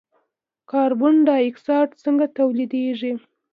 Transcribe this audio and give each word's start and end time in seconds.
کاربن 0.71 1.15
ډای 1.27 1.43
اکساید 1.47 1.89
څنګه 2.03 2.25
تولیدیږي. 2.37 3.13